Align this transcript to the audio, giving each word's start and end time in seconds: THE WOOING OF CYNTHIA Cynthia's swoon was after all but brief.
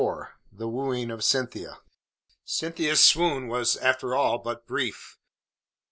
THE 0.51 0.67
WOOING 0.67 1.11
OF 1.11 1.23
CYNTHIA 1.23 1.77
Cynthia's 2.43 3.03
swoon 3.03 3.47
was 3.47 3.77
after 3.77 4.15
all 4.15 4.39
but 4.39 4.65
brief. 4.65 5.19